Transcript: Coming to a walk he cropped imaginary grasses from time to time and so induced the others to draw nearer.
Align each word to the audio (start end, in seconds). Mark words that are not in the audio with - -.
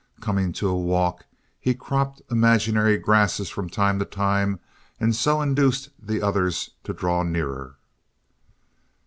Coming 0.19 0.51
to 0.53 0.67
a 0.67 0.75
walk 0.75 1.27
he 1.59 1.75
cropped 1.75 2.23
imaginary 2.31 2.97
grasses 2.97 3.51
from 3.51 3.69
time 3.69 3.99
to 3.99 4.05
time 4.05 4.59
and 4.99 5.15
so 5.15 5.43
induced 5.43 5.91
the 6.01 6.23
others 6.23 6.71
to 6.85 6.91
draw 6.93 7.21
nearer. 7.21 7.75